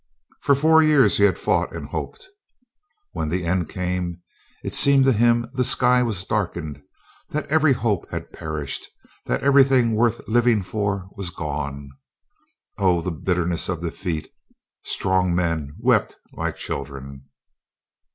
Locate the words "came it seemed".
3.69-5.05